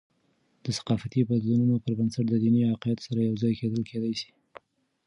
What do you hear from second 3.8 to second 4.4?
کېدي سي.